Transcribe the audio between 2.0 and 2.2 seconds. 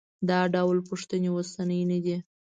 دي.